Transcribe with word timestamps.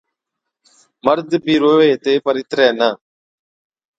مرد 1.05 1.29
بِي 1.43 1.55
رووَي 1.63 1.89
ھِتي 1.93 2.13
پر 2.25 2.35
اِتري 2.39 2.67
نہ 2.79 2.89